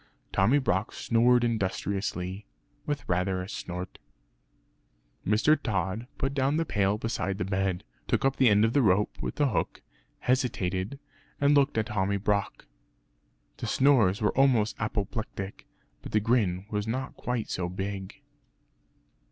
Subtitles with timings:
[0.33, 2.47] Tommy Brock snored industriously,
[2.87, 3.99] with rather a snort.
[5.23, 5.55] Mr.
[5.61, 9.35] Tod put down the pail beside the bed, took up the end of rope with
[9.35, 9.83] the hook
[10.21, 10.97] hesitated,
[11.39, 12.65] and looked at Tommy Brock.
[13.57, 15.67] The snores were almost apoplectic;
[16.01, 18.23] but the grin was not quite so big.